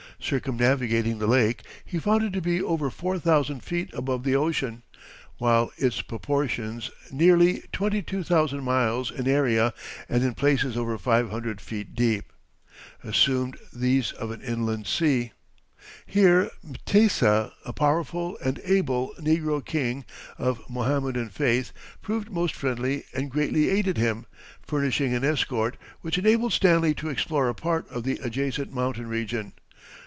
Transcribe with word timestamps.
Circumnavigating 0.23 1.17
the 1.17 1.25
lake, 1.25 1.63
he 1.83 1.97
found 1.97 2.23
it 2.23 2.31
to 2.33 2.41
be 2.41 2.61
over 2.61 2.91
four 2.91 3.17
thousand 3.17 3.61
feet 3.63 3.91
above 3.91 4.23
the 4.23 4.35
ocean, 4.35 4.83
while 5.39 5.71
its 5.77 6.01
proportions 6.03 6.91
nearly 7.11 7.63
twenty 7.71 8.03
two 8.03 8.23
thousand 8.23 8.63
miles 8.63 9.09
in 9.09 9.27
area 9.27 9.73
and 10.07 10.21
in 10.23 10.35
places 10.35 10.77
over 10.77 10.95
five 10.99 11.31
hundred 11.31 11.59
feet 11.59 11.95
deep 11.95 12.31
assumed 13.03 13.57
those 13.73 14.11
of 14.11 14.29
an 14.29 14.41
inland 14.41 14.85
sea. 14.85 15.31
Here 16.05 16.51
Mtesa, 16.63 17.51
a 17.65 17.73
powerful 17.73 18.37
and 18.45 18.59
able 18.63 19.15
negro 19.19 19.65
king, 19.65 20.05
of 20.37 20.61
Mohammedan 20.69 21.29
faith, 21.29 21.71
proved 22.03 22.29
most 22.29 22.53
friendly 22.53 23.05
and 23.11 23.31
greatly 23.31 23.69
aided 23.71 23.97
him, 23.97 24.27
furnishing 24.61 25.15
an 25.15 25.23
escort, 25.25 25.77
which 26.01 26.19
enabled 26.19 26.53
Stanley 26.53 26.93
to 26.93 27.09
explore 27.09 27.49
a 27.49 27.55
part 27.55 27.89
of 27.89 28.03
the 28.03 28.19
adjacent 28.23 28.71
mountain 28.71 29.07
region. 29.07 29.53